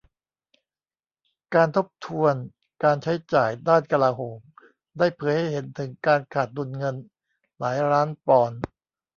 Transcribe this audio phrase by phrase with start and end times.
[1.55, 2.33] การทบทวน
[2.83, 4.39] การใช้จ่ายด้านกลาโหม
[4.97, 6.95] ได้เผยให้เห็นถึงการขาดดุลเงิน
[7.59, 8.59] หลายล้านปอนด์